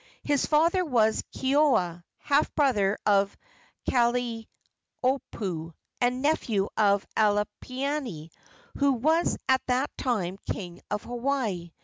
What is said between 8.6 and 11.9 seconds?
who was at that time king of Hawaii.